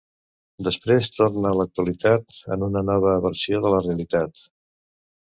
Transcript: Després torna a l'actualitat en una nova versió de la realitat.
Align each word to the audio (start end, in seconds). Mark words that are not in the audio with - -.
Després 0.67 1.09
torna 1.17 1.51
a 1.51 1.57
l'actualitat 1.59 2.37
en 2.55 2.65
una 2.69 2.83
nova 2.87 3.13
versió 3.27 3.61
de 3.67 3.73
la 3.75 3.83
realitat. 3.89 4.43